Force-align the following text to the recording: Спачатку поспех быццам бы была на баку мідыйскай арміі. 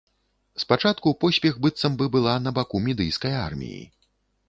Спачатку 0.63 1.13
поспех 1.25 1.61
быццам 1.67 2.01
бы 2.01 2.09
была 2.17 2.35
на 2.49 2.57
баку 2.59 2.85
мідыйскай 2.89 3.41
арміі. 3.47 3.83